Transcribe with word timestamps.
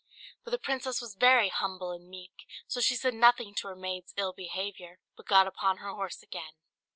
But 0.43 0.49
the 0.49 0.57
princess 0.57 0.99
was 0.99 1.13
very 1.13 1.49
humble 1.49 1.91
and 1.91 2.09
meek, 2.09 2.47
so 2.67 2.81
she 2.81 2.95
said 2.95 3.13
nothing 3.13 3.53
to 3.53 3.67
her 3.67 3.75
maid's 3.75 4.15
ill 4.17 4.33
behaviour, 4.33 4.97
but 5.15 5.27
got 5.27 5.45
upon 5.45 5.77
her 5.77 5.93
horse 5.93 6.23
again. 6.23 6.53